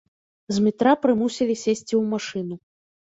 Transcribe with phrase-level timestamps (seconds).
[0.55, 2.55] Змітра прымусілі сесці ў машыну.